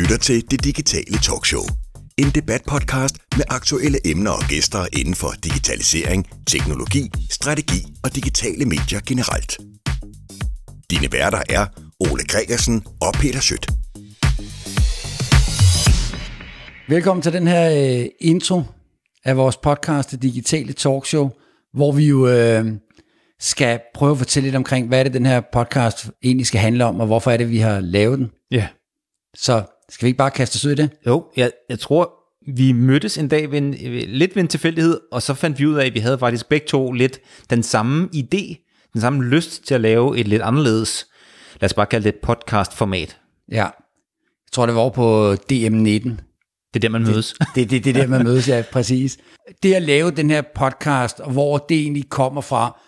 lytter 0.00 0.16
til 0.16 0.50
Det 0.50 0.64
Digitale 0.64 1.18
Talkshow. 1.26 1.64
En 2.18 2.30
debatpodcast 2.34 3.14
med 3.36 3.44
aktuelle 3.48 3.98
emner 4.10 4.30
og 4.30 4.42
gæster 4.48 4.86
inden 5.00 5.14
for 5.14 5.30
digitalisering, 5.44 6.20
teknologi, 6.46 7.04
strategi 7.30 7.80
og 8.04 8.14
digitale 8.14 8.64
medier 8.64 9.00
generelt. 9.06 9.52
Dine 10.90 11.12
værter 11.12 11.42
er 11.50 11.64
Ole 12.00 12.24
Gregersen 12.28 12.84
og 13.00 13.12
Peter 13.20 13.40
Schødt. 13.40 13.66
Velkommen 16.88 17.22
til 17.22 17.32
den 17.32 17.46
her 17.46 17.64
øh, 18.00 18.06
intro 18.20 18.62
af 19.24 19.36
vores 19.36 19.56
podcast, 19.56 20.10
Det 20.10 20.22
Digitale 20.22 20.72
Talkshow, 20.72 21.30
hvor 21.72 21.92
vi 21.92 22.06
jo 22.06 22.28
øh, 22.28 22.64
skal 23.40 23.80
prøve 23.94 24.12
at 24.12 24.18
fortælle 24.18 24.46
lidt 24.46 24.56
omkring, 24.56 24.88
hvad 24.88 24.98
er 24.98 25.02
det, 25.02 25.14
den 25.14 25.26
her 25.26 25.40
podcast 25.52 26.10
egentlig 26.22 26.46
skal 26.46 26.60
handle 26.60 26.84
om, 26.84 27.00
og 27.00 27.06
hvorfor 27.06 27.30
er 27.30 27.36
det, 27.36 27.50
vi 27.50 27.58
har 27.58 27.80
lavet 27.80 28.18
den. 28.18 28.30
Ja. 28.50 28.66
Så 29.34 29.62
skal 29.90 30.06
vi 30.06 30.08
ikke 30.08 30.18
bare 30.18 30.30
kaste 30.30 30.56
os 30.56 30.64
ud 30.64 30.72
i 30.72 30.74
det? 30.74 30.90
Jo, 31.06 31.24
jeg, 31.36 31.50
jeg 31.68 31.78
tror, 31.78 32.12
vi 32.54 32.72
mødtes 32.72 33.18
en 33.18 33.28
dag 33.28 33.50
ved 33.50 33.58
en, 33.58 33.74
lidt 34.08 34.36
ved 34.36 34.42
en 34.42 34.48
tilfældighed, 34.48 35.00
og 35.12 35.22
så 35.22 35.34
fandt 35.34 35.58
vi 35.58 35.66
ud 35.66 35.74
af, 35.74 35.86
at 35.86 35.94
vi 35.94 36.00
havde 36.00 36.18
faktisk 36.18 36.48
begge 36.48 36.66
to 36.66 36.92
lidt 36.92 37.20
den 37.50 37.62
samme 37.62 38.08
idé, 38.14 38.70
den 38.92 39.00
samme 39.00 39.24
lyst 39.24 39.66
til 39.66 39.74
at 39.74 39.80
lave 39.80 40.18
et 40.18 40.28
lidt 40.28 40.42
anderledes, 40.42 41.06
lad 41.60 41.70
os 41.70 41.74
bare 41.74 41.86
kalde 41.86 42.04
det 42.04 42.14
et 42.14 42.20
podcast-format. 42.22 43.18
Ja. 43.52 43.64
Jeg 43.64 44.52
tror, 44.52 44.66
det 44.66 44.74
var 44.74 44.80
over 44.80 44.90
på 44.90 45.32
DM19. 45.32 46.10
Det 46.74 46.76
er 46.76 46.80
der, 46.80 46.88
man 46.88 47.02
mødes. 47.02 47.34
Det, 47.54 47.70
det, 47.70 47.84
det 47.84 47.96
er 47.96 48.00
der, 48.00 48.06
man 48.06 48.24
mødes, 48.24 48.48
ja, 48.48 48.62
præcis. 48.72 49.18
Det 49.62 49.74
at 49.74 49.82
lave 49.82 50.10
den 50.10 50.30
her 50.30 50.42
podcast, 50.54 51.20
og 51.20 51.32
hvor 51.32 51.58
det 51.58 51.80
egentlig 51.80 52.08
kommer 52.08 52.40
fra, 52.40 52.80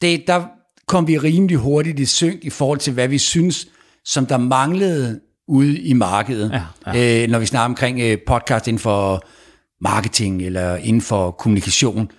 det, 0.00 0.24
der 0.26 0.46
kom 0.86 1.08
vi 1.08 1.18
rimelig 1.18 1.56
hurtigt 1.56 2.00
i 2.00 2.04
synk 2.04 2.44
i 2.44 2.50
forhold 2.50 2.78
til, 2.78 2.92
hvad 2.92 3.08
vi 3.08 3.18
synes, 3.18 3.68
som 4.04 4.26
der 4.26 4.36
manglede 4.36 5.20
ude 5.48 5.78
i 5.78 5.92
markedet. 5.92 6.50
Ja, 6.50 6.92
ja. 6.94 7.22
Øh, 7.22 7.30
når 7.30 7.38
vi 7.38 7.46
snakker 7.46 7.64
omkring 7.64 8.00
øh, 8.00 8.18
podcast 8.26 8.68
inden 8.68 8.80
for 8.80 9.26
marketing 9.80 10.42
eller 10.42 10.76
inden 10.76 11.02
for 11.02 11.30
kommunikation. 11.30 12.10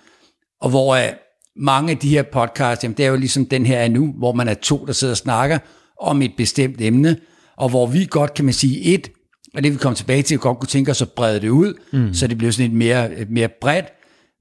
Og 0.60 0.70
hvor 0.70 0.94
øh, 0.94 1.08
mange 1.56 1.90
af 1.90 1.98
de 1.98 2.08
her 2.08 2.22
podcasts, 2.22 2.84
jamen, 2.84 2.96
det 2.96 3.04
er 3.04 3.10
jo 3.10 3.16
ligesom 3.16 3.46
den 3.46 3.66
her 3.66 3.78
er 3.78 3.88
nu, 3.88 4.14
hvor 4.18 4.32
man 4.32 4.48
er 4.48 4.54
to, 4.54 4.84
der 4.86 4.92
sidder 4.92 5.12
og 5.12 5.18
snakker 5.18 5.58
om 6.00 6.22
et 6.22 6.32
bestemt 6.36 6.80
emne, 6.80 7.16
og 7.56 7.68
hvor 7.68 7.86
vi 7.86 8.06
godt, 8.10 8.34
kan 8.34 8.44
man 8.44 8.54
sige, 8.54 8.94
et, 8.94 9.08
og 9.54 9.62
det 9.62 9.72
vi 9.72 9.78
kommer 9.78 9.96
tilbage 9.96 10.22
til, 10.22 10.38
godt 10.38 10.58
kunne 10.58 10.68
tænke 10.68 10.90
os 10.90 11.02
at 11.02 11.10
brede 11.16 11.40
det 11.40 11.48
ud, 11.48 11.74
mm. 11.92 12.14
så 12.14 12.26
det 12.26 12.38
blev 12.38 12.52
sådan 12.52 12.70
et 12.70 12.76
mere, 12.76 13.14
et 13.14 13.30
mere 13.30 13.48
bredt, 13.60 13.86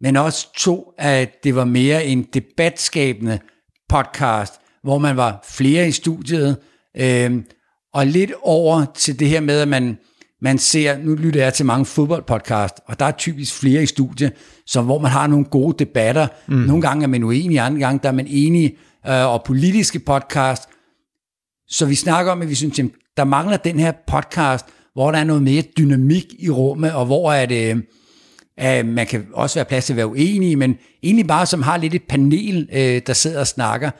men 0.01 0.15
også 0.15 0.47
to, 0.57 0.93
at 0.97 1.29
det 1.43 1.55
var 1.55 1.65
mere 1.65 2.05
en 2.05 2.25
debatskabende 2.33 3.39
podcast, 3.89 4.53
hvor 4.83 4.97
man 4.97 5.17
var 5.17 5.45
flere 5.49 5.87
i 5.87 5.91
studiet, 5.91 6.57
øh, 6.97 7.31
og 7.95 8.07
lidt 8.07 8.31
over 8.41 8.85
til 8.95 9.19
det 9.19 9.29
her 9.29 9.39
med, 9.41 9.59
at 9.59 9.67
man, 9.67 9.97
man 10.41 10.57
ser, 10.57 10.97
nu 10.97 11.15
lytter 11.15 11.43
jeg 11.43 11.53
til 11.53 11.65
mange 11.65 11.85
fodboldpodcast, 11.85 12.75
og 12.85 12.99
der 12.99 13.05
er 13.05 13.11
typisk 13.11 13.53
flere 13.53 13.83
i 13.83 13.85
studiet, 13.85 14.33
som, 14.65 14.85
hvor 14.85 14.99
man 14.99 15.11
har 15.11 15.27
nogle 15.27 15.45
gode 15.45 15.85
debatter. 15.85 16.27
Mm. 16.47 16.55
Nogle 16.55 16.81
gange 16.81 17.03
er 17.03 17.07
man 17.07 17.23
uenig, 17.23 17.59
andre 17.59 17.79
gange 17.79 17.99
der 18.03 18.09
er 18.09 18.13
man 18.13 18.27
enig, 18.29 18.77
øh, 19.07 19.25
og 19.25 19.43
politiske 19.43 19.99
podcast. 19.99 20.63
Så 21.67 21.85
vi 21.85 21.95
snakker 21.95 22.31
om, 22.31 22.41
at 22.41 22.49
vi 22.49 22.55
synes, 22.55 22.79
at 22.79 22.85
der 23.17 23.23
mangler 23.23 23.57
den 23.57 23.79
her 23.79 23.91
podcast, 24.07 24.65
hvor 24.93 25.11
der 25.11 25.19
er 25.19 25.23
noget 25.23 25.43
mere 25.43 25.63
dynamik 25.77 26.25
i 26.39 26.49
rummet, 26.49 26.93
og 26.93 27.05
hvor 27.05 27.33
er 27.33 27.45
det, 27.45 27.83
øh, 28.59 28.85
man 28.85 29.07
kan 29.07 29.27
også 29.33 29.55
være 29.55 29.65
plads 29.65 29.85
til 29.85 29.93
at 29.93 29.97
være 29.97 30.07
uenig, 30.07 30.57
men 30.57 30.75
egentlig 31.03 31.27
bare 31.27 31.45
som 31.45 31.61
har 31.61 31.77
lidt 31.77 31.95
et 31.95 32.03
panel, 32.09 32.69
øh, 32.73 33.01
der 33.07 33.13
sidder 33.13 33.39
og 33.39 33.47
snakker. 33.47 33.91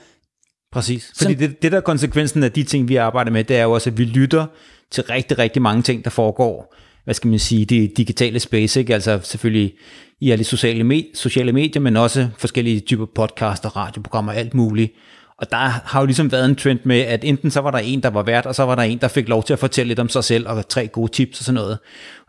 Præcis. 0.76 1.12
Fordi 1.16 1.34
det, 1.34 1.62
det 1.62 1.72
der 1.72 1.78
er 1.78 1.82
konsekvensen 1.82 2.42
af 2.42 2.52
de 2.52 2.62
ting, 2.62 2.88
vi 2.88 2.96
arbejder 2.96 3.30
med, 3.30 3.44
det 3.44 3.56
er 3.56 3.62
jo 3.62 3.72
også, 3.72 3.90
at 3.90 3.98
vi 3.98 4.04
lytter 4.04 4.46
til 4.90 5.04
rigtig, 5.04 5.38
rigtig 5.38 5.62
mange 5.62 5.82
ting, 5.82 6.04
der 6.04 6.10
foregår, 6.10 6.74
hvad 7.04 7.14
skal 7.14 7.30
man 7.30 7.38
sige, 7.38 7.64
det 7.64 7.96
digitale 7.96 8.40
space, 8.40 8.80
ikke? 8.80 8.94
altså 8.94 9.20
selvfølgelig 9.22 9.74
i 10.20 10.30
alle 10.30 10.44
sociale, 10.44 10.84
med, 10.84 11.02
sociale 11.14 11.52
medier, 11.52 11.82
men 11.82 11.96
også 11.96 12.28
forskellige 12.38 12.80
typer 12.80 13.06
podcaster, 13.14 13.76
radioprogrammer, 13.76 14.32
alt 14.32 14.54
muligt. 14.54 14.92
Og 15.38 15.50
der 15.50 15.56
har 15.56 16.00
jo 16.00 16.06
ligesom 16.06 16.32
været 16.32 16.44
en 16.44 16.56
trend 16.56 16.80
med, 16.84 17.00
at 17.00 17.24
enten 17.24 17.50
så 17.50 17.60
var 17.60 17.70
der 17.70 17.78
en, 17.78 18.02
der 18.02 18.10
var 18.10 18.22
vært, 18.22 18.46
og 18.46 18.54
så 18.54 18.62
var 18.62 18.74
der 18.74 18.82
en, 18.82 18.98
der 18.98 19.08
fik 19.08 19.28
lov 19.28 19.44
til 19.44 19.52
at 19.52 19.58
fortælle 19.58 19.88
lidt 19.88 19.98
om 19.98 20.08
sig 20.08 20.24
selv, 20.24 20.48
og 20.48 20.68
tre 20.68 20.86
gode 20.88 21.12
tips 21.12 21.38
og 21.38 21.44
sådan 21.44 21.54
noget. 21.54 21.78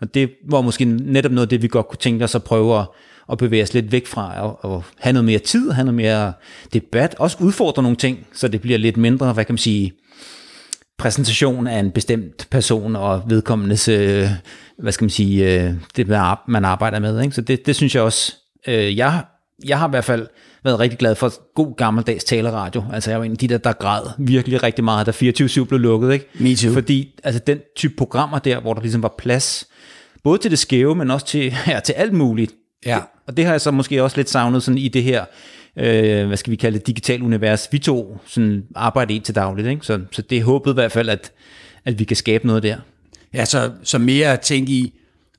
Og 0.01 0.13
det 0.13 0.29
var 0.49 0.61
måske 0.61 0.85
netop 0.85 1.31
noget 1.31 1.45
af 1.45 1.49
det, 1.49 1.61
vi 1.61 1.67
godt 1.67 1.87
kunne 1.87 1.97
tænke 1.97 2.23
os 2.23 2.35
at 2.35 2.43
prøve 2.43 2.79
at, 2.79 2.85
at 3.31 3.37
bevæge 3.37 3.63
os 3.63 3.73
lidt 3.73 3.91
væk 3.91 4.07
fra, 4.07 4.41
og, 4.41 4.65
og 4.65 4.83
have 4.99 5.13
noget 5.13 5.25
mere 5.25 5.39
tid, 5.39 5.71
have 5.71 5.85
noget 5.85 5.95
mere 5.95 6.33
debat, 6.73 7.15
også 7.19 7.37
udfordre 7.39 7.83
nogle 7.83 7.97
ting, 7.97 8.27
så 8.33 8.47
det 8.47 8.61
bliver 8.61 8.77
lidt 8.77 8.97
mindre, 8.97 9.33
hvad 9.33 9.45
kan 9.45 9.53
man 9.53 9.57
sige, 9.57 9.93
præsentation 10.97 11.67
af 11.67 11.79
en 11.79 11.91
bestemt 11.91 12.47
person 12.51 12.95
og 12.95 13.23
vedkommendes, 13.27 13.87
øh, 13.87 14.29
hvad 14.79 14.91
skal 14.91 15.05
man 15.05 15.09
sige, 15.09 15.63
øh, 15.63 15.73
det 15.95 16.07
man 16.47 16.65
arbejder 16.65 16.99
med. 16.99 17.21
Ikke? 17.21 17.35
Så 17.35 17.41
det, 17.41 17.65
det 17.65 17.75
synes 17.75 17.95
jeg 17.95 18.03
også, 18.03 18.35
øh, 18.67 18.97
jeg, 18.97 19.23
jeg 19.65 19.79
har 19.79 19.87
i 19.87 19.89
hvert 19.89 20.05
fald 20.05 20.27
været 20.63 20.79
rigtig 20.79 20.99
glad 20.99 21.15
for 21.15 21.53
god 21.53 21.75
gammeldags 21.75 22.23
taleradio. 22.23 22.83
Altså 22.93 23.11
jeg 23.11 23.19
var 23.19 23.25
en 23.25 23.31
af 23.31 23.37
de 23.37 23.47
der, 23.47 23.57
der 23.57 23.73
græd 23.73 24.01
virkelig 24.17 24.63
rigtig 24.63 24.83
meget, 24.83 25.07
da 25.07 25.11
24-7 25.11 25.63
blev 25.63 25.79
lukket. 25.79 26.13
Ikke? 26.13 26.25
Me 26.39 26.55
too. 26.55 26.73
Fordi 26.73 27.19
altså, 27.23 27.41
den 27.47 27.59
type 27.75 27.93
programmer 27.97 28.39
der, 28.39 28.59
hvor 28.59 28.73
der 28.73 28.81
ligesom 28.81 29.03
var 29.03 29.15
plads, 29.17 29.67
både 30.23 30.37
til 30.37 30.51
det 30.51 30.59
skæve, 30.59 30.95
men 30.95 31.11
også 31.11 31.25
til, 31.25 31.53
ja, 31.67 31.79
til 31.79 31.93
alt 31.93 32.13
muligt. 32.13 32.53
Ja. 32.87 32.99
Og 33.27 33.37
det 33.37 33.45
har 33.45 33.51
jeg 33.51 33.61
så 33.61 33.71
måske 33.71 34.03
også 34.03 34.17
lidt 34.17 34.29
savnet 34.29 34.63
sådan 34.63 34.77
i 34.77 34.87
det 34.87 35.03
her, 35.03 35.25
øh, 35.77 36.27
hvad 36.27 36.37
skal 36.37 36.51
vi 36.51 36.55
kalde 36.55 36.77
det, 36.77 36.87
digital 36.87 37.21
univers, 37.21 37.67
vi 37.71 37.79
to 37.79 38.17
sådan 38.25 38.63
arbejder 38.75 39.15
i 39.15 39.19
til 39.19 39.35
dagligt. 39.35 39.67
Ikke? 39.67 39.85
Så, 39.85 39.99
så 40.11 40.21
det 40.21 40.37
er 40.37 40.43
håbet 40.43 40.71
i 40.71 40.73
hvert 40.73 40.91
fald, 40.91 41.09
at, 41.09 41.31
at 41.85 41.99
vi 41.99 42.03
kan 42.03 42.17
skabe 42.17 42.47
noget 42.47 42.63
der. 42.63 42.77
Ja, 43.33 43.45
så, 43.45 43.71
så 43.83 43.97
mere 43.97 44.33
at 44.33 44.39
tænke 44.39 44.71
i 44.71 44.93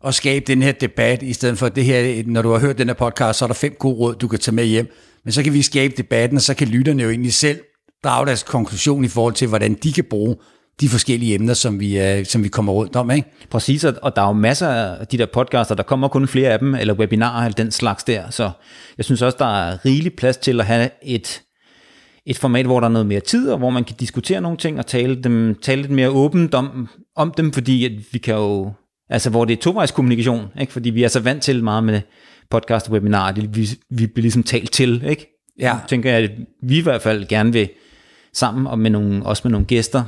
at 0.05 0.15
skabe 0.15 0.45
den 0.47 0.63
her 0.63 0.73
debat, 0.73 1.23
i 1.23 1.33
stedet 1.33 1.59
for 1.59 1.69
det 1.69 1.85
her, 1.85 2.23
når 2.27 2.43
du 2.43 2.51
har 2.51 2.59
hørt 2.59 2.79
den 2.79 2.89
her 2.89 2.95
podcast, 2.95 3.39
så 3.39 3.45
er 3.45 3.47
der 3.47 3.55
fem 3.55 3.77
gode 3.79 3.95
råd, 3.95 4.15
du 4.15 4.29
kan 4.29 4.39
tage 4.39 4.55
med 4.55 4.65
hjem. 4.65 4.95
Men 5.25 5.33
så 5.33 5.43
kan 5.43 5.53
vi 5.53 5.63
skabe 5.63 5.95
debatten, 5.97 6.37
og 6.37 6.43
så 6.43 6.55
kan 6.55 6.69
lytterne 6.69 7.03
jo 7.03 7.11
egentlig 7.11 7.33
selv 7.33 7.61
drage 8.05 8.27
deres 8.27 8.43
konklusion 8.43 9.05
i 9.05 9.09
forhold 9.09 9.35
til, 9.35 9.49
hvordan 9.49 9.75
de 9.75 9.93
kan 9.93 10.05
bruge 10.05 10.37
de 10.81 10.89
forskellige 10.89 11.35
emner, 11.35 11.55
som 11.55 11.81
vi, 11.81 12.19
uh, 12.19 12.25
som 12.25 12.45
vi 12.45 12.49
kommer 12.49 12.73
rundt 12.73 12.97
om. 12.97 13.11
Ikke? 13.11 13.29
Præcis, 13.51 13.85
og 13.85 14.17
der 14.17 14.23
er 14.23 14.27
jo 14.27 14.33
masser 14.33 14.69
af 14.69 15.07
de 15.07 15.19
der 15.19 15.27
podcaster, 15.27 15.75
der 15.75 15.83
kommer 15.83 16.09
kun 16.09 16.29
flere 16.29 16.51
af 16.51 16.59
dem, 16.59 16.75
eller 16.75 16.95
webinarer, 16.95 17.45
eller 17.45 17.55
den 17.55 17.71
slags 17.71 18.05
der, 18.05 18.31
så 18.31 18.51
jeg 18.97 19.05
synes 19.05 19.23
også, 19.23 19.37
der 19.39 19.63
er 19.63 19.85
rigelig 19.85 20.13
plads 20.13 20.37
til 20.37 20.61
at 20.61 20.67
have 20.67 20.91
et, 21.03 21.43
et 22.27 22.39
format, 22.39 22.67
hvor 22.67 22.81
der 22.81 22.87
er 22.87 22.93
noget 22.93 23.07
mere 23.07 23.21
tid, 23.21 23.51
og 23.51 23.59
hvor 23.59 23.71
man 23.71 23.85
kan 23.85 23.97
diskutere 24.01 24.41
nogle 24.41 24.59
ting, 24.59 24.79
og 24.79 24.87
tale, 24.87 25.23
dem, 25.23 25.55
tale 25.63 25.81
lidt 25.83 25.93
mere 25.93 26.11
åbent 26.11 26.55
om, 26.55 26.89
om 27.17 27.33
dem, 27.37 27.53
fordi 27.53 27.85
at 27.85 27.93
vi 28.13 28.19
kan 28.19 28.35
jo, 28.35 28.73
altså 29.11 29.31
hvor 29.31 29.45
det 29.45 29.53
er 29.59 29.63
tovejskommunikation, 29.63 30.47
ikke? 30.61 30.73
fordi 30.73 30.91
vi 30.91 31.03
er 31.03 31.09
så 31.09 31.21
vant 31.21 31.43
til 31.43 31.65
meget 31.65 31.85
med 31.85 32.01
podcast 32.51 32.87
og 32.87 32.93
webinarer, 32.93 33.33
det, 33.33 33.57
vi, 33.57 33.69
vi 33.91 34.07
bliver 34.07 34.23
ligesom 34.23 34.43
talt 34.43 34.73
til, 34.73 35.05
ikke? 35.09 35.39
Ja. 35.61 35.73
Jeg 35.73 35.81
tænker 35.89 36.11
jeg, 36.11 36.23
at 36.23 36.31
vi 36.63 36.79
i 36.79 36.83
hvert 36.83 37.03
fald 37.03 37.29
gerne 37.29 37.53
vil 37.53 37.69
sammen, 38.33 38.67
og 38.67 38.79
med 38.79 38.91
nogle, 38.91 39.27
også 39.27 39.41
med 39.45 39.51
nogle 39.51 39.67
gæster, 39.67 40.05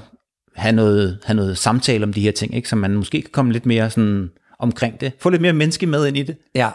have 0.56 0.72
noget, 0.72 1.18
have 1.24 1.36
noget 1.36 1.58
samtale 1.58 2.04
om 2.04 2.12
de 2.12 2.20
her 2.20 2.32
ting, 2.32 2.54
ikke? 2.54 2.68
så 2.68 2.76
man 2.76 2.94
måske 2.94 3.22
kan 3.22 3.30
komme 3.32 3.52
lidt 3.52 3.66
mere 3.66 3.90
sådan 3.90 4.30
omkring 4.58 5.00
det. 5.00 5.12
Få 5.20 5.30
lidt 5.30 5.42
mere 5.42 5.52
menneske 5.52 5.86
med 5.86 6.06
ind 6.06 6.16
i 6.16 6.22
det. 6.22 6.36
Ja, 6.54 6.70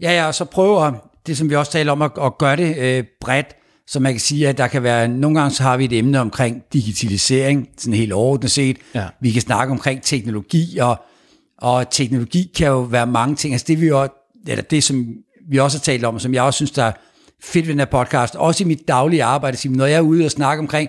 ja, 0.00 0.12
ja 0.12 0.26
og 0.26 0.34
så 0.34 0.44
prøver 0.44 1.10
det, 1.26 1.38
som 1.38 1.50
vi 1.50 1.56
også 1.56 1.72
taler 1.72 1.92
om, 1.92 2.02
at, 2.02 2.10
at 2.22 2.38
gøre 2.38 2.56
det 2.56 2.76
øh, 2.78 3.04
bredt, 3.20 3.46
så 3.86 4.00
man 4.00 4.12
kan 4.12 4.20
sige, 4.20 4.48
at 4.48 4.58
der 4.58 4.66
kan 4.66 4.82
være, 4.82 5.08
nogle 5.08 5.40
gange 5.40 5.54
så 5.54 5.62
har 5.62 5.76
vi 5.76 5.84
et 5.84 5.92
emne 5.92 6.20
omkring 6.20 6.62
digitalisering, 6.72 7.68
sådan 7.78 7.94
helt 7.94 8.12
overordnet 8.12 8.50
set. 8.50 8.76
Ja. 8.94 9.06
Vi 9.20 9.30
kan 9.30 9.42
snakke 9.42 9.72
omkring 9.72 10.02
teknologi, 10.02 10.78
og, 10.78 11.02
og 11.58 11.90
teknologi 11.90 12.50
kan 12.56 12.66
jo 12.66 12.80
være 12.80 13.06
mange 13.06 13.36
ting. 13.36 13.54
Altså 13.54 13.64
det, 13.68 13.80
vi 13.80 13.86
jo, 13.86 14.08
eller 14.46 14.62
det, 14.62 14.84
som 14.84 15.06
vi 15.48 15.58
også 15.58 15.78
har 15.78 15.82
talt 15.82 16.04
om, 16.04 16.18
som 16.18 16.34
jeg 16.34 16.42
også 16.42 16.56
synes, 16.56 16.70
der 16.70 16.84
er 16.84 16.92
fedt 17.42 17.66
ved 17.66 17.72
den 17.72 17.78
her 17.78 17.86
podcast, 17.86 18.34
også 18.34 18.64
i 18.64 18.66
mit 18.66 18.88
daglige 18.88 19.24
arbejde, 19.24 19.68
når 19.68 19.86
jeg 19.86 19.96
er 19.96 20.00
ude 20.00 20.24
og 20.24 20.30
snakke 20.30 20.60
omkring 20.60 20.88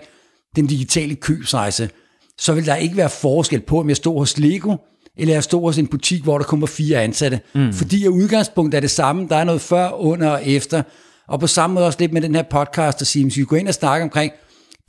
den 0.56 0.68
digitale 0.68 1.16
købsrejse, 1.16 1.90
så 2.40 2.54
vil 2.54 2.66
der 2.66 2.76
ikke 2.76 2.98
være 2.98 3.10
forskel 3.10 3.62
på, 3.62 3.80
om 3.80 3.90
jeg 3.90 3.98
står 3.98 4.20
hos 4.20 4.38
Lego, 4.38 4.76
eller 5.18 5.34
jeg 5.34 5.44
står 5.44 5.62
hos 5.62 5.78
en 5.78 5.88
butik, 5.88 6.24
hvor 6.24 6.38
der 6.38 6.46
kommer 6.46 6.68
fire 6.68 7.04
ansatte. 7.04 7.40
Mm. 7.56 7.74
Fordi 7.74 8.08
udgangspunktet 8.08 8.78
er 8.78 8.82
det 8.82 8.92
samme. 8.92 9.28
Der 9.30 9.36
er 9.36 9.44
noget 9.44 9.62
før, 9.62 9.90
under 9.90 10.30
og 10.30 10.48
efter. 10.48 10.84
Og 11.28 11.40
på 11.40 11.48
samme 11.48 11.74
måde 11.74 11.86
også 11.86 12.00
lidt 12.00 12.14
med 12.14 12.22
den 12.22 12.36
her 12.36 12.44
podcast, 12.44 13.02
at 13.02 13.08
sige, 13.08 13.26
hvis 13.26 13.38
vi 13.38 13.44
går 13.44 13.56
ind 13.56 13.68
og 13.68 13.74
snakker 13.74 14.04
omkring 14.04 14.32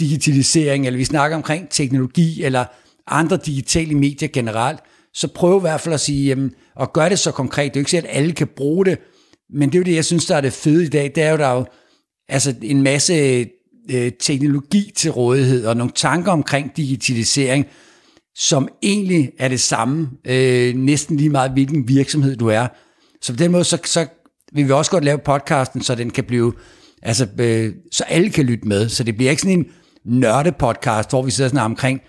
digitalisering, 0.00 0.86
eller 0.86 0.96
vi 0.96 1.04
snakker 1.04 1.36
omkring 1.36 1.68
teknologi, 1.70 2.42
eller 2.44 2.64
andre 3.06 3.36
digitale 3.36 3.94
medier 3.94 4.28
generelt, 4.28 4.80
så 5.14 5.28
prøv 5.28 5.58
i 5.58 5.60
hvert 5.60 5.80
fald 5.80 5.94
at 5.94 6.00
sige, 6.00 6.26
jamen, 6.26 6.50
og 6.76 6.92
gør 6.92 7.08
det 7.08 7.18
så 7.18 7.30
konkret. 7.30 7.74
Det 7.74 7.76
er 7.76 7.80
jo 7.80 7.82
ikke 7.82 7.90
sikkert, 7.90 8.10
at 8.10 8.16
alle 8.16 8.32
kan 8.32 8.48
bruge 8.56 8.84
det, 8.84 8.98
men 9.50 9.68
det 9.68 9.74
er 9.74 9.78
jo 9.78 9.84
det, 9.84 9.94
jeg 9.94 10.04
synes, 10.04 10.26
der 10.26 10.36
er 10.36 10.40
det 10.40 10.52
fede 10.52 10.84
i 10.84 10.88
dag. 10.88 11.12
Det 11.14 11.22
er 11.22 11.30
jo, 11.30 11.36
der 11.36 11.46
er 11.46 11.54
jo 11.54 11.64
altså 12.28 12.54
en 12.62 12.82
masse 12.82 13.46
øh, 13.90 14.12
teknologi 14.20 14.92
til 14.96 15.10
rådighed, 15.10 15.66
og 15.66 15.76
nogle 15.76 15.92
tanker 15.94 16.32
omkring 16.32 16.76
digitalisering, 16.76 17.66
som 18.36 18.68
egentlig 18.82 19.30
er 19.38 19.48
det 19.48 19.60
samme, 19.60 20.10
øh, 20.24 20.74
næsten 20.74 21.16
lige 21.16 21.30
meget 21.30 21.50
hvilken 21.50 21.88
virksomhed 21.88 22.36
du 22.36 22.48
er. 22.48 22.66
Så 23.22 23.32
på 23.32 23.36
den 23.36 23.52
måde, 23.52 23.64
så, 23.64 23.78
så 23.84 24.06
vil 24.52 24.66
vi 24.66 24.72
også 24.72 24.90
godt 24.90 25.04
lave 25.04 25.18
podcasten, 25.18 25.82
så 25.82 25.94
den 25.94 26.10
kan 26.10 26.24
blive, 26.24 26.52
altså, 27.02 27.28
øh, 27.38 27.72
så 27.92 28.04
alle 28.04 28.30
kan 28.30 28.44
lytte 28.44 28.68
med, 28.68 28.88
så 28.88 29.04
det 29.04 29.16
bliver 29.16 29.30
ikke 29.30 29.42
sådan 29.42 29.58
en 29.58 29.66
nørde 30.04 30.52
podcast, 30.52 31.10
hvor 31.10 31.22
vi 31.22 31.30
sidder 31.30 31.50
sådan 31.50 31.64
omkring 31.64 32.00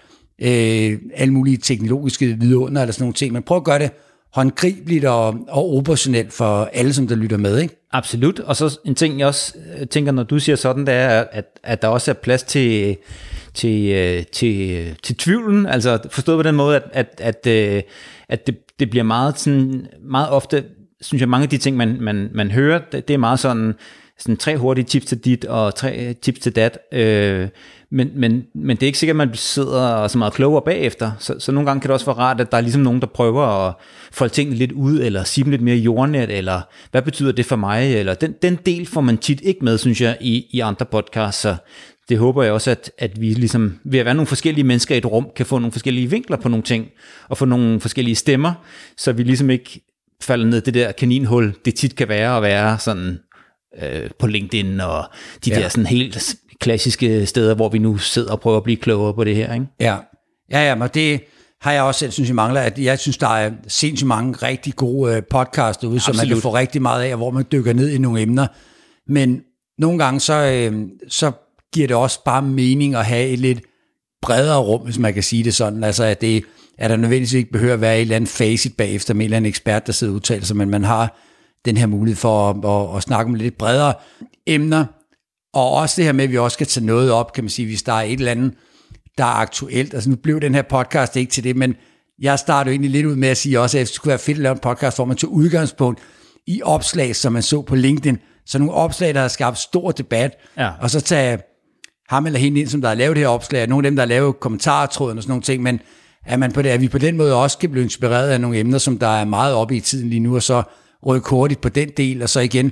øh, 0.42 1.00
alle 1.14 1.34
mulige 1.34 1.58
teknologiske 1.58 2.26
vidunder 2.40 2.82
eller 2.82 2.94
sådan 2.94 3.04
nogle 3.04 3.14
ting, 3.14 3.34
men 3.34 3.44
prøv 3.44 3.58
at 3.58 3.64
gøre 3.64 3.80
det 3.80 3.92
håndgribeligt 4.36 5.06
og, 5.06 5.28
og 5.48 5.76
operationelt 5.76 6.34
for 6.34 6.70
alle, 6.74 6.94
som 6.94 7.08
der 7.08 7.16
lytter 7.16 7.38
med, 7.38 7.60
ikke? 7.60 7.76
Absolut, 7.92 8.40
og 8.40 8.56
så 8.56 8.80
en 8.86 8.96
ting, 8.96 9.20
jeg 9.20 9.28
også 9.28 9.54
øh, 9.80 9.88
tænker, 9.88 10.12
når 10.12 10.24
du 10.24 10.40
siger 10.40 10.56
sådan, 10.56 10.86
det 10.86 10.94
er, 10.94 11.24
at, 11.32 11.60
at 11.64 11.82
der 11.82 11.88
også 11.88 12.12
er 12.12 12.16
plads 12.16 12.44
til, 12.44 12.98
til, 13.54 13.92
øh, 13.92 14.24
til, 14.26 14.96
til 15.04 15.18
tvivlen, 15.18 15.66
altså 15.66 16.00
forstået 16.12 16.38
på 16.40 16.44
den 16.44 16.56
måde, 16.56 16.76
at, 16.76 16.84
at, 16.94 17.22
at, 17.46 17.48
øh, 17.48 17.84
at 18.30 18.48
det, 18.48 18.58
det 18.80 18.90
bliver 18.90 19.04
meget, 19.04 19.40
sådan, 19.40 19.88
meget 20.02 20.30
ofte, 20.30 20.64
synes 21.02 21.22
jeg, 21.22 21.30
mange 21.30 21.44
af 21.44 21.50
de 21.50 21.58
ting, 21.58 21.78
man, 21.78 21.98
man, 22.02 22.30
man 22.34 22.52
hører, 22.52 22.82
det, 22.92 23.08
det 23.08 23.14
er 23.14 23.18
meget 23.18 23.40
sådan, 23.40 23.74
sådan 24.20 24.38
tre 24.38 24.58
hurtige 24.58 24.86
tips 24.86 25.06
til 25.06 25.18
dit 25.18 25.46
og 25.46 25.76
tre 25.76 26.14
tips 26.22 26.40
til 26.40 26.56
dat. 26.56 26.80
Øh, 26.94 27.48
men, 27.92 28.12
men, 28.16 28.44
men 28.56 28.78
det 28.78 28.84
er 28.84 28.88
ikke 28.88 29.00
sikkert, 29.00 29.14
at 29.14 29.28
man 29.28 29.36
sidder 29.36 30.08
så 30.08 30.18
meget 30.18 30.34
klogere 30.34 30.62
bagefter. 30.66 31.12
Så, 31.20 31.36
så 31.40 31.52
nogle 31.52 31.70
gange 31.70 31.82
kan 31.82 31.88
det 31.88 31.94
også 31.94 32.06
være 32.06 32.16
rart, 32.16 32.42
at 32.42 32.52
der 32.52 32.58
er 32.58 32.62
ligesom 32.62 32.82
nogen, 32.82 33.02
der 33.02 33.08
prøver 33.08 33.68
at 33.68 33.74
folde 34.12 34.34
tingene 34.34 34.58
lidt 34.58 34.72
ud, 34.72 35.00
eller 35.00 35.24
sige 35.24 35.44
dem 35.44 35.52
lidt 35.52 35.62
mere 35.62 35.76
jordnet, 35.76 36.38
eller 36.38 36.62
hvad 36.92 37.02
betyder 37.02 37.32
det 37.32 37.46
for 37.46 37.56
mig? 37.56 37.96
Eller 37.96 38.14
den, 38.14 38.34
den 38.42 38.60
del 38.66 38.86
får 38.86 39.02
man 39.02 39.18
tit 39.18 39.42
ikke 39.42 39.66
med, 39.66 39.78
synes 39.78 40.02
jeg, 40.02 40.18
i, 40.22 40.46
i 40.52 40.60
andre 40.60 40.86
podcasts. 40.86 41.42
Så 41.42 41.56
det 42.10 42.18
håber 42.18 42.44
jeg 42.44 42.54
også, 42.54 42.72
at, 42.72 42.92
at 42.98 43.22
vi 43.22 43.30
ligesom, 43.34 43.80
ved 43.84 44.00
at 44.00 44.06
være 44.06 44.16
nogle 44.16 44.28
forskellige 44.28 44.66
mennesker 44.66 44.96
i 44.96 44.98
et 44.98 45.06
rum, 45.06 45.28
kan 45.36 45.46
få 45.46 45.60
nogle 45.60 45.72
forskellige 45.72 46.10
vinkler 46.10 46.38
på 46.38 46.50
nogle 46.50 46.64
ting, 46.64 46.88
og 47.30 47.38
få 47.38 47.46
nogle 47.46 47.80
forskellige 47.80 48.16
stemmer, 48.16 48.54
så 48.98 49.14
vi 49.14 49.24
ligesom 49.24 49.50
ikke 49.50 49.82
falder 50.22 50.46
ned 50.46 50.62
det 50.62 50.74
der 50.74 50.92
kaninhul, 50.92 51.54
det 51.66 51.76
tit 51.76 51.96
kan 51.96 52.10
være 52.10 52.38
at 52.38 52.44
være 52.44 52.80
sådan 52.80 53.20
øh, 53.82 54.10
på 54.20 54.28
LinkedIn 54.28 54.80
og 54.80 55.06
de 55.46 55.50
ja. 55.50 55.60
der 55.60 55.70
sådan 55.70 55.86
helt 55.86 56.36
klassiske 56.62 57.26
steder, 57.26 57.56
hvor 57.56 57.70
vi 57.70 57.78
nu 57.78 57.98
sidder 57.98 58.32
og 58.32 58.40
prøver 58.40 58.58
at 58.58 58.64
blive 58.64 58.78
klogere 58.78 59.14
på 59.14 59.24
det 59.24 59.36
her. 59.36 59.54
Ikke? 59.54 59.66
Ja, 59.80 59.98
ja, 60.52 60.68
ja 60.68 60.76
men 60.76 60.90
det 60.94 61.22
har 61.62 61.72
jeg 61.72 61.84
også 61.84 62.00
selv 62.00 62.12
synes, 62.12 62.30
jeg 62.30 62.36
mangler, 62.36 62.62
at 62.62 62.80
jeg 62.80 63.00
synes, 63.00 63.18
der 63.18 63.28
er 63.28 63.52
sindssygt 63.68 64.08
mange 64.08 64.34
rigtig 64.34 64.76
gode 64.76 65.16
øh, 65.16 65.24
podcasts 65.30 65.82
derude, 65.82 65.96
Absolut. 65.96 66.16
som 66.16 66.28
man 66.28 66.28
kan 66.28 66.42
få 66.42 66.56
rigtig 66.56 66.82
meget 66.82 67.04
af, 67.04 67.18
hvor 67.18 67.32
man 67.32 67.46
dykker 67.52 67.74
ned 67.74 67.90
i 67.90 67.98
nogle 67.98 68.22
emner. 68.22 68.48
Men 69.08 69.42
nogle 69.78 70.04
gange, 70.04 70.20
så, 70.20 70.34
øh, 70.34 70.88
så 71.08 71.32
giver 71.74 71.88
det 71.88 71.96
også 71.96 72.24
bare 72.24 72.42
mening 72.42 72.96
at 72.96 73.06
have 73.06 73.28
et 73.28 73.40
lidt 73.40 73.60
bredere 74.22 74.60
rum, 74.60 74.82
hvis 74.82 75.00
man 75.00 75.14
kan 75.14 75.24
sige 75.24 75.44
det 75.44 75.56
sådan. 75.56 75.84
Altså, 75.84 76.04
at 76.04 76.22
det 76.22 76.44
er 76.78 76.88
der 76.88 76.96
nødvendigvis 76.96 77.34
ikke 77.34 77.52
behøver 77.52 77.74
at 77.74 77.82
være 77.82 77.96
et 77.96 78.02
eller 78.02 78.16
andet 78.16 78.30
facit 78.30 78.78
bagefter 78.78 79.14
med 79.14 79.22
en 79.22 79.26
eller 79.26 79.38
anden 79.38 79.50
ekspert, 79.50 79.88
der 79.88 79.94
sidder 79.94 80.14
og 80.14 80.16
udtaler 80.16 80.46
sig, 80.46 80.58
men 80.58 80.70
man 80.70 80.84
har 80.84 81.20
den 81.66 81.78
her 81.78 81.86
mulighed 81.86 82.18
for 82.18 82.50
at, 82.50 82.92
at, 82.92 82.98
at 82.98 83.04
snakke 83.04 83.30
om 83.30 83.34
lidt 83.34 83.58
bredere 83.58 83.94
emner, 84.48 84.86
og 85.54 85.72
også 85.72 85.96
det 85.98 86.06
her 86.06 86.12
med, 86.12 86.24
at 86.24 86.32
vi 86.32 86.38
også 86.38 86.56
skal 86.56 86.68
tage 86.68 86.86
noget 86.86 87.12
op, 87.12 87.34
kan 87.34 87.44
man 87.44 87.50
sige, 87.50 87.66
hvis 87.66 87.84
der 87.84 87.94
er 87.94 88.02
et 88.02 88.20
eller 88.20 88.32
andet, 88.32 88.54
der 89.18 89.24
er 89.24 89.36
aktuelt. 89.36 89.94
Altså 89.94 90.10
nu 90.10 90.16
blev 90.16 90.42
den 90.42 90.56
her 90.56 90.62
podcast 90.62 91.16
ikke 91.16 91.32
til 91.32 91.44
det, 91.44 91.56
men 91.56 91.76
jeg 92.22 92.40
startede 92.40 92.70
jo 92.70 92.72
egentlig 92.72 92.92
lidt 92.92 93.06
ud 93.06 93.16
med 93.16 93.30
at 93.30 93.38
sige 93.38 93.60
også, 93.60 93.78
at 93.78 93.80
det 93.80 93.94
skulle 93.96 94.10
være 94.10 94.20
fedt 94.20 94.38
at 94.38 94.42
lave 94.42 94.54
en 94.54 94.60
podcast, 94.60 94.98
hvor 94.98 95.06
man 95.06 95.18
tog 95.18 95.32
udgangspunkt 95.32 96.00
i 96.48 96.62
opslag, 96.64 97.16
som 97.16 97.34
man 97.34 97.42
så 97.42 97.62
på 97.62 97.76
LinkedIn. 97.76 98.18
Så 98.46 98.60
nogle 98.60 98.74
opslag, 98.74 99.14
der 99.14 99.22
har 99.22 99.28
skabt 99.28 99.58
stor 99.58 99.92
debat, 99.92 100.38
ja. 100.58 100.72
og 100.82 100.90
så 100.90 101.02
tage 101.02 101.40
ham 102.10 102.26
eller 102.26 102.40
hende 102.40 102.60
ind, 102.60 102.70
som 102.70 102.82
der 102.82 102.88
har 102.88 102.96
lavet 102.96 103.16
det 103.16 103.24
her 103.24 103.30
opslag, 103.30 103.68
nogle 103.68 103.88
af 103.88 103.92
dem, 103.92 103.96
der 103.96 104.04
har 104.04 104.08
lavet 104.08 104.40
kommentartråden 104.40 105.18
og 105.18 105.24
sådan 105.24 105.32
nogle 105.32 105.44
ting, 105.44 105.64
men 105.64 105.80
at, 106.26 106.40
man 106.40 106.52
på 106.52 106.62
det, 106.62 106.70
at 106.70 106.82
vi 106.82 106.88
på 106.88 106.98
den 106.98 107.18
måde 107.18 107.36
også 107.36 107.58
kan 107.58 107.72
blive 107.72 107.84
inspireret 107.84 108.30
af 108.30 108.42
nogle 108.42 108.58
emner, 108.58 108.78
som 108.78 109.00
der 109.00 109.08
er 109.08 109.26
meget 109.26 109.54
oppe 109.54 109.76
i 109.76 109.80
tiden 109.80 110.10
lige 110.10 110.20
nu, 110.20 110.36
og 110.36 110.44
så 110.44 110.64
rykke 111.06 111.30
hurtigt 111.30 111.62
på 111.62 111.70
den 111.70 111.90
del, 111.98 112.22
og 112.22 112.30
så 112.30 112.40
igen 112.40 112.72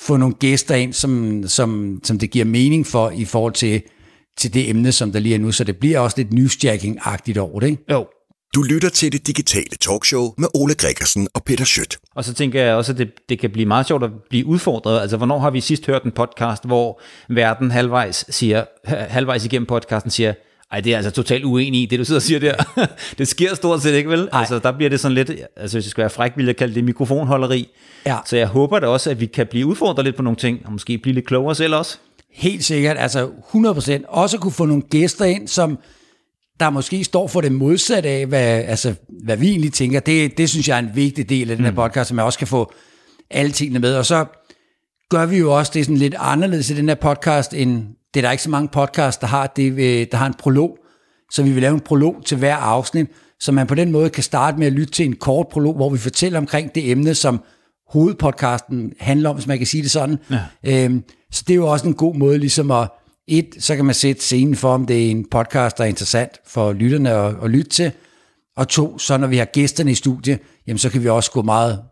få 0.00 0.16
nogle 0.16 0.34
gæster 0.34 0.74
ind, 0.74 0.92
som, 0.92 1.42
som, 1.46 2.00
som 2.04 2.18
det 2.18 2.30
giver 2.30 2.44
mening 2.44 2.86
for 2.86 3.10
i 3.10 3.24
forhold 3.24 3.52
til, 3.52 3.82
til 4.38 4.54
det 4.54 4.70
emne, 4.70 4.92
som 4.92 5.12
der 5.12 5.20
lige 5.20 5.34
er 5.34 5.38
nu, 5.38 5.52
så 5.52 5.64
det 5.64 5.76
bliver 5.76 5.98
også 5.98 6.16
lidt 6.16 6.32
newsjacking-agtigt 6.32 7.38
over 7.38 7.60
det, 7.60 7.66
ikke? 7.66 7.82
Jo. 7.90 8.06
Du 8.54 8.62
lytter 8.62 8.88
til 8.88 9.12
det 9.12 9.26
digitale 9.26 9.76
talkshow 9.80 10.34
med 10.38 10.48
Ole 10.54 10.74
Gregersen 10.74 11.28
og 11.34 11.44
Peter 11.44 11.64
Schødt. 11.64 11.98
Og 12.14 12.24
så 12.24 12.34
tænker 12.34 12.62
jeg 12.62 12.74
også, 12.74 12.92
at 12.92 12.98
det, 12.98 13.10
det 13.28 13.38
kan 13.38 13.50
blive 13.50 13.66
meget 13.66 13.86
sjovt 13.86 14.04
at 14.04 14.10
blive 14.30 14.46
udfordret. 14.46 15.00
Altså, 15.00 15.16
hvornår 15.16 15.38
har 15.38 15.50
vi 15.50 15.60
sidst 15.60 15.86
hørt 15.86 16.04
en 16.04 16.10
podcast, 16.10 16.64
hvor 16.64 17.00
verden 17.28 17.70
halvvejs, 17.70 18.24
siger, 18.28 18.64
halvvejs 18.84 19.44
igennem 19.44 19.66
podcasten 19.66 20.10
siger, 20.10 20.34
ej, 20.72 20.80
det 20.80 20.92
er 20.92 20.96
altså 20.96 21.10
totalt 21.10 21.44
uenig 21.44 21.82
i, 21.82 21.86
det 21.86 21.98
du 21.98 22.04
sidder 22.04 22.18
og 22.18 22.22
siger 22.22 22.40
der. 22.40 22.54
det 23.18 23.28
sker 23.28 23.54
stort 23.54 23.82
set 23.82 23.94
ikke, 23.94 24.10
vel? 24.10 24.28
Ej. 24.32 24.40
Altså, 24.40 24.58
der 24.58 24.72
bliver 24.72 24.90
det 24.90 25.00
sådan 25.00 25.14
lidt, 25.14 25.30
altså 25.56 25.76
hvis 25.76 25.84
det 25.84 25.90
skal 25.90 26.02
være 26.02 26.10
fræk, 26.10 26.32
vil 26.36 26.46
jeg 26.46 26.56
kalde 26.56 26.74
det 26.74 26.84
mikrofonholderi. 26.84 27.68
Ja. 28.06 28.18
Så 28.26 28.36
jeg 28.36 28.46
håber 28.46 28.78
da 28.78 28.86
også, 28.86 29.10
at 29.10 29.20
vi 29.20 29.26
kan 29.26 29.46
blive 29.46 29.66
udfordret 29.66 30.04
lidt 30.04 30.16
på 30.16 30.22
nogle 30.22 30.36
ting, 30.36 30.60
og 30.64 30.72
måske 30.72 30.98
blive 30.98 31.14
lidt 31.14 31.26
klogere 31.26 31.54
selv 31.54 31.74
også. 31.74 31.98
Helt 32.30 32.64
sikkert, 32.64 32.96
altså 32.98 33.30
100%. 33.54 34.08
Også 34.08 34.38
kunne 34.38 34.52
få 34.52 34.66
nogle 34.66 34.82
gæster 34.82 35.24
ind, 35.24 35.48
som 35.48 35.78
der 36.60 36.70
måske 36.70 37.04
står 37.04 37.28
for 37.28 37.40
det 37.40 37.52
modsatte 37.52 38.08
af, 38.08 38.26
hvad, 38.26 38.64
altså, 38.66 38.94
hvad 39.24 39.36
vi 39.36 39.48
egentlig 39.48 39.72
tænker. 39.72 40.00
Det, 40.00 40.38
det 40.38 40.50
synes 40.50 40.68
jeg 40.68 40.74
er 40.74 40.78
en 40.78 40.90
vigtig 40.94 41.28
del 41.28 41.50
af 41.50 41.56
den 41.56 41.64
her 41.64 41.72
mm. 41.72 41.76
podcast, 41.76 42.08
som 42.08 42.18
jeg 42.18 42.24
også 42.24 42.38
kan 42.38 42.48
få 42.48 42.72
alle 43.30 43.52
tingene 43.52 43.78
med. 43.78 43.94
Og 43.94 44.06
så 44.06 44.24
gør 45.10 45.26
vi 45.26 45.38
jo 45.38 45.58
også 45.58 45.72
det 45.74 45.84
sådan 45.84 45.96
lidt 45.96 46.14
anderledes 46.18 46.70
i 46.70 46.76
den 46.76 46.88
her 46.88 46.94
podcast, 46.94 47.54
end 47.54 47.84
det 48.14 48.20
er 48.20 48.22
der 48.22 48.30
ikke 48.30 48.42
så 48.42 48.50
mange 48.50 48.68
podcasts, 48.68 49.18
der 49.18 49.26
har, 49.26 49.46
det, 49.46 49.72
øh, 49.72 50.06
der 50.12 50.16
har 50.16 50.26
en 50.26 50.34
prolog. 50.34 50.78
Så 51.30 51.42
vi 51.42 51.50
vil 51.50 51.62
lave 51.62 51.74
en 51.74 51.80
prolog 51.80 52.16
til 52.24 52.38
hver 52.38 52.56
afsnit, 52.56 53.06
så 53.40 53.52
man 53.52 53.66
på 53.66 53.74
den 53.74 53.92
måde 53.92 54.10
kan 54.10 54.22
starte 54.22 54.58
med 54.58 54.66
at 54.66 54.72
lytte 54.72 54.92
til 54.92 55.06
en 55.06 55.16
kort 55.16 55.46
prolog, 55.48 55.74
hvor 55.74 55.90
vi 55.90 55.98
fortæller 55.98 56.38
omkring 56.38 56.74
det 56.74 56.90
emne, 56.90 57.14
som 57.14 57.40
hovedpodcasten 57.88 58.92
handler 59.00 59.30
om, 59.30 59.36
hvis 59.36 59.46
man 59.46 59.58
kan 59.58 59.66
sige 59.66 59.82
det 59.82 59.90
sådan. 59.90 60.18
Ja. 60.30 60.84
Øhm, 60.84 61.04
så 61.32 61.44
det 61.46 61.54
er 61.54 61.56
jo 61.56 61.66
også 61.66 61.86
en 61.86 61.94
god 61.94 62.14
måde 62.14 62.38
ligesom 62.38 62.70
at, 62.70 62.88
et, 63.28 63.48
så 63.58 63.76
kan 63.76 63.84
man 63.84 63.94
sætte 63.94 64.22
scenen 64.22 64.56
for, 64.56 64.74
om 64.74 64.86
det 64.86 65.06
er 65.06 65.10
en 65.10 65.26
podcast, 65.30 65.78
der 65.78 65.84
er 65.84 65.88
interessant 65.88 66.30
for 66.46 66.72
lytterne 66.72 67.10
at, 67.10 67.34
at 67.42 67.50
lytte 67.50 67.70
til, 67.70 67.92
og 68.56 68.68
to, 68.68 68.98
så 68.98 69.16
når 69.16 69.26
vi 69.26 69.36
har 69.36 69.44
gæsterne 69.44 69.90
i 69.90 69.94
studiet, 69.94 70.38
jamen 70.66 70.78
så 70.78 70.90
kan 70.90 71.02
vi 71.02 71.08
også 71.08 71.30
gå 71.30 71.42
meget 71.42 71.82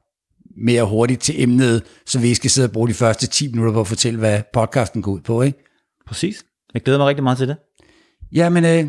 mere 0.57 0.85
hurtigt 0.85 1.21
til 1.21 1.43
emnet, 1.43 1.83
så 2.07 2.19
vi 2.19 2.27
ikke 2.27 2.37
skal 2.37 2.51
sidde 2.51 2.69
og 2.69 2.73
bruge 2.73 2.89
de 2.89 2.95
første 2.95 3.27
10 3.27 3.49
minutter 3.49 3.73
på 3.73 3.81
at 3.81 3.87
fortælle, 3.87 4.19
hvad 4.19 4.43
podcasten 4.53 5.03
går 5.03 5.13
ud 5.13 5.21
på, 5.21 5.43
ikke? 5.43 5.70
Præcis. 6.11 6.45
Jeg 6.75 6.83
glæder 6.83 6.99
mig 6.99 7.07
rigtig 7.07 7.23
meget 7.23 7.39
til 7.39 7.49
det. 7.49 7.57
Jamen, 8.33 8.65
øh, 8.65 8.87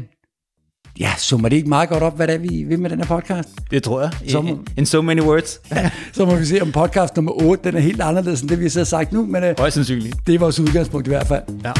ja, 0.99 1.11
så 1.17 1.37
må 1.37 1.49
det 1.49 1.55
ikke 1.55 1.69
meget 1.69 1.89
godt 1.89 2.03
op, 2.03 2.15
hvad 2.15 2.27
det 2.27 2.35
er, 2.35 2.39
vi 2.39 2.63
vil 2.63 2.79
med 2.79 2.89
den 2.89 2.99
her 2.99 3.05
podcast? 3.05 3.49
Det 3.71 3.83
tror 3.83 4.01
jeg. 4.01 4.11
Så 4.27 4.41
må, 4.41 4.59
in 4.77 4.85
so 4.85 5.01
many 5.01 5.21
words. 5.21 5.61
så 6.17 6.25
må 6.25 6.35
vi 6.35 6.45
se, 6.45 6.61
om 6.61 6.71
podcast 6.71 7.15
nummer 7.15 7.43
8, 7.43 7.63
den 7.63 7.75
er 7.75 7.79
helt 7.79 8.01
anderledes 8.01 8.41
end 8.41 8.49
det, 8.49 8.59
vi 8.59 8.63
har 8.63 8.83
sagt 8.83 9.11
nu. 9.11 9.25
Men 9.25 9.43
øh, 9.43 9.55
Højst 9.59 9.73
sandsynligt. 9.73 10.27
Det 10.27 10.35
er 10.35 10.39
vores 10.39 10.59
udgangspunkt 10.59 11.07
i 11.07 11.09
hvert 11.09 11.27
fald. 11.27 11.43
Ja. 11.63 11.73